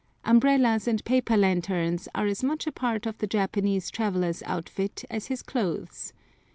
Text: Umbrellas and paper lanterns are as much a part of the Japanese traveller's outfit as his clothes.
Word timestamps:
Umbrellas 0.25 0.87
and 0.87 1.05
paper 1.05 1.37
lanterns 1.37 2.07
are 2.15 2.25
as 2.25 2.43
much 2.43 2.65
a 2.65 2.71
part 2.71 3.05
of 3.05 3.19
the 3.19 3.27
Japanese 3.27 3.91
traveller's 3.91 4.41
outfit 4.47 5.05
as 5.11 5.27
his 5.27 5.43
clothes. 5.43 6.11